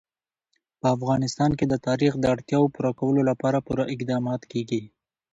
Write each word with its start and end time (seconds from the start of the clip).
په 0.79 0.87
افغانستان 0.95 1.51
کې 1.57 1.65
د 1.67 1.75
تاریخ 1.87 2.13
د 2.19 2.25
اړتیاوو 2.33 2.71
پوره 2.75 2.91
کولو 2.99 3.21
لپاره 3.29 3.57
پوره 3.67 3.83
اقدامات 3.93 4.41
کېږي. 4.51 4.81